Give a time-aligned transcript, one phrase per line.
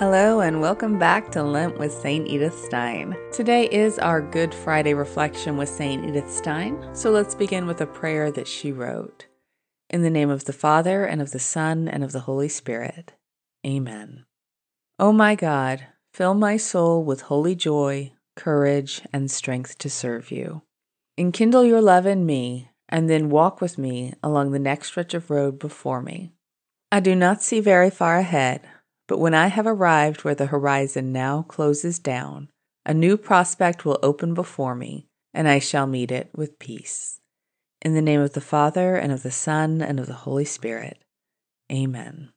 [0.00, 2.26] Hello, and welcome back to Lent with St.
[2.26, 3.14] Edith Stein.
[3.32, 6.02] Today is our Good Friday reflection with St.
[6.02, 9.26] Edith Stein, so let's begin with a prayer that she wrote.
[9.90, 13.12] In the name of the Father, and of the Son, and of the Holy Spirit.
[13.66, 14.24] Amen.
[14.98, 20.30] O oh my God, fill my soul with holy joy, courage, and strength to serve
[20.30, 20.62] you.
[21.18, 25.28] Enkindle your love in me, and then walk with me along the next stretch of
[25.28, 26.32] road before me.
[26.90, 28.62] I do not see very far ahead
[29.10, 32.48] but when I have arrived where the horizon now closes down,
[32.86, 37.18] a new prospect will open before me, and I shall meet it with peace.
[37.82, 41.02] In the name of the Father, and of the Son, and of the Holy Spirit.
[41.72, 42.30] Amen.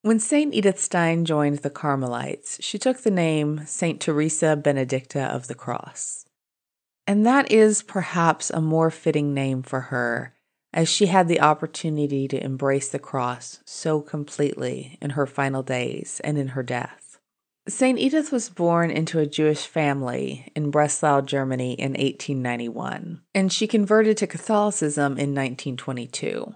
[0.00, 0.54] When St.
[0.54, 4.00] Edith Stein joined the Carmelites, she took the name St.
[4.00, 6.24] Teresa Benedicta of the Cross.
[7.06, 10.32] And that is perhaps a more fitting name for her
[10.72, 16.20] as she had the opportunity to embrace the cross so completely in her final days
[16.24, 17.18] and in her death.
[17.68, 17.98] St.
[17.98, 24.16] Edith was born into a Jewish family in Breslau, Germany in 1891, and she converted
[24.16, 26.54] to Catholicism in 1922.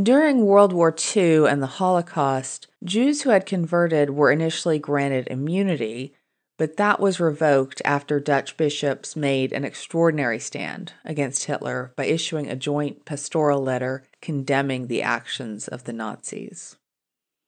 [0.00, 6.14] During World War II and the Holocaust, Jews who had converted were initially granted immunity
[6.58, 12.48] but that was revoked after Dutch bishops made an extraordinary stand against Hitler by issuing
[12.48, 16.76] a joint pastoral letter condemning the actions of the Nazis.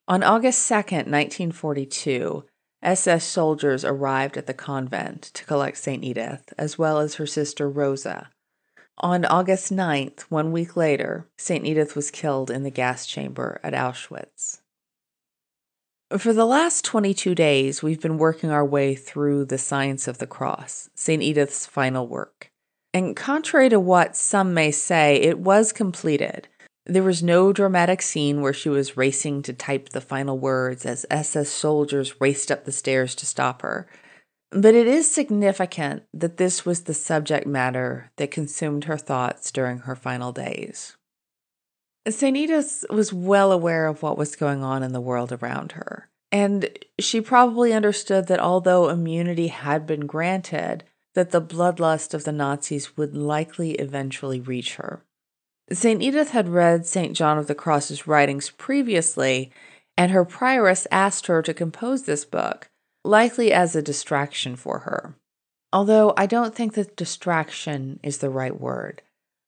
[0.09, 2.45] On August 2, 1942,
[2.83, 6.05] SS soldiers arrived at the convent to collect St.
[6.05, 8.29] Edith, as well as her sister Rosa.
[8.99, 11.65] On August 9th, one week later, St.
[11.65, 14.61] Edith was killed in the gas chamber at Auschwitz.
[16.11, 20.27] For the last 22 days, we've been working our way through The Science of the
[20.27, 21.23] Cross, St.
[21.23, 22.51] Edith's final work.
[22.93, 26.47] And contrary to what some may say, it was completed.
[26.87, 31.07] There was no dramatic scene where she was racing to type the final words as
[31.11, 33.89] SS soldiers raced up the stairs to stop her.
[34.51, 39.79] But it is significant that this was the subject matter that consumed her thoughts during
[39.79, 40.97] her final days.
[42.07, 46.09] Edith was well aware of what was going on in the world around her.
[46.31, 52.33] And she probably understood that although immunity had been granted, that the bloodlust of the
[52.33, 55.05] Nazis would likely eventually reach her.
[55.70, 56.03] St.
[56.03, 57.17] Edith had read St.
[57.17, 59.51] John of the Cross's writings previously,
[59.97, 62.69] and her prioress asked her to compose this book,
[63.05, 65.14] likely as a distraction for her.
[65.73, 69.03] Although I don't think that distraction is the right word.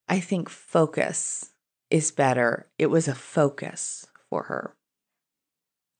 [0.08, 1.52] I think focus
[1.90, 2.66] is better.
[2.78, 4.74] It was a focus for her.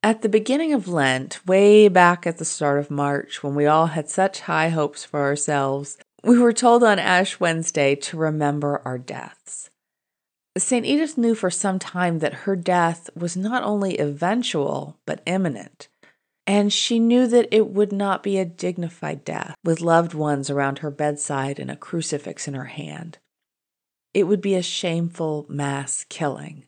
[0.02, 3.86] At the beginning of Lent, way back at the start of March, when we all
[3.86, 8.98] had such high hopes for ourselves, we were told on Ash Wednesday to remember our
[8.98, 9.70] deaths.
[10.56, 10.86] St.
[10.86, 15.88] Edith knew for some time that her death was not only eventual, but imminent.
[16.47, 20.78] And she knew that it would not be a dignified death, with loved ones around
[20.78, 23.18] her bedside and a crucifix in her hand
[24.16, 26.65] it would be a shameful mass killing.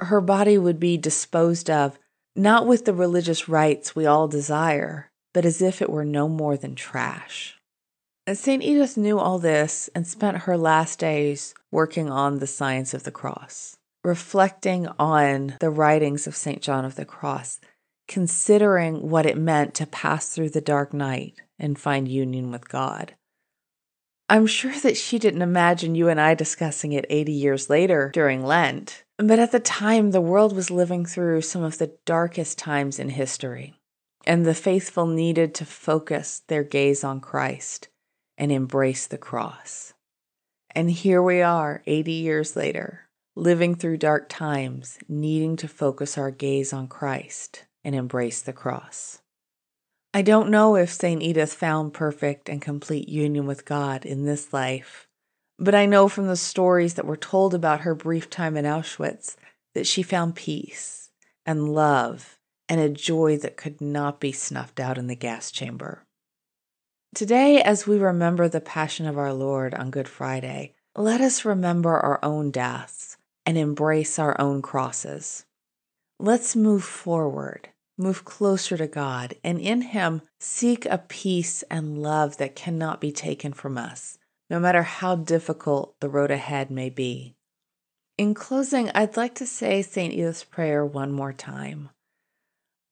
[0.00, 1.98] Her body would be disposed of
[2.36, 6.58] not with the religious rites we all desire, but as if it were no more
[6.58, 7.58] than trash.
[8.30, 8.62] St.
[8.62, 13.10] Edith knew all this and spent her last days working on the science of the
[13.10, 16.60] cross, reflecting on the writings of St.
[16.60, 17.60] John of the Cross,
[18.08, 23.14] considering what it meant to pass through the dark night and find union with God.
[24.30, 28.46] I'm sure that she didn't imagine you and I discussing it 80 years later during
[28.46, 29.02] Lent.
[29.18, 33.08] But at the time, the world was living through some of the darkest times in
[33.08, 33.74] history,
[34.24, 37.88] and the faithful needed to focus their gaze on Christ
[38.38, 39.94] and embrace the cross.
[40.76, 46.30] And here we are, 80 years later, living through dark times, needing to focus our
[46.30, 49.22] gaze on Christ and embrace the cross.
[50.12, 51.22] I don't know if St.
[51.22, 55.06] Edith found perfect and complete union with God in this life,
[55.56, 59.36] but I know from the stories that were told about her brief time in Auschwitz
[59.74, 61.10] that she found peace
[61.46, 66.04] and love and a joy that could not be snuffed out in the gas chamber.
[67.14, 71.96] Today, as we remember the Passion of our Lord on Good Friday, let us remember
[71.96, 75.44] our own deaths and embrace our own crosses.
[76.18, 77.68] Let's move forward
[78.00, 83.12] move closer to God, and in Him seek a peace and love that cannot be
[83.12, 84.18] taken from us,
[84.48, 87.36] no matter how difficult the road ahead may be.
[88.16, 90.12] In closing, I'd like to say St.
[90.12, 91.90] Edith's Prayer one more time.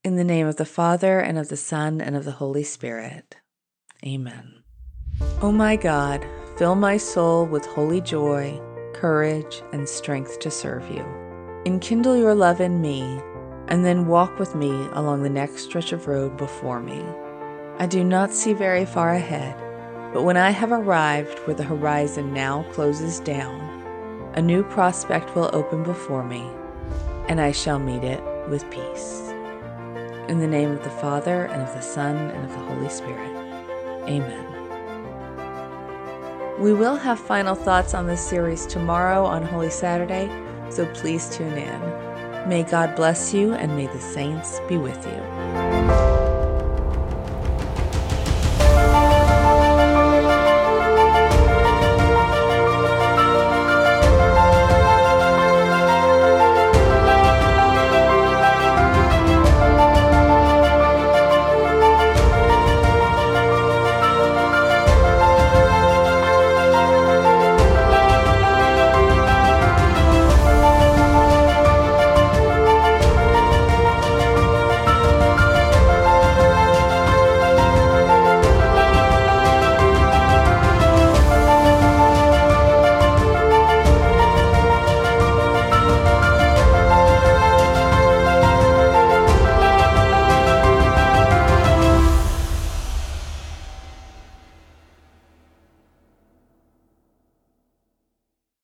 [0.05, 3.37] In the name of the Father, and of the Son, and of the Holy Spirit.
[4.07, 4.63] Amen.
[5.21, 6.25] O oh my God,
[6.57, 8.61] fill my soul with holy joy,
[8.95, 11.05] courage, and strength to serve you.
[11.67, 13.21] Enkindle your love in me
[13.69, 17.05] and then walk with me along the next stretch of road before me.
[17.79, 19.55] I do not see very far ahead,
[20.13, 23.61] but when I have arrived where the horizon now closes down,
[24.35, 26.45] a new prospect will open before me,
[27.29, 29.31] and I shall meet it with peace.
[30.29, 33.31] In the name of the Father, and of the Son, and of the Holy Spirit.
[34.09, 34.47] Amen.
[36.59, 40.29] We will have final thoughts on this series tomorrow on Holy Saturday,
[40.71, 42.18] so please tune in.
[42.47, 46.38] May God bless you, and may the saints be with you.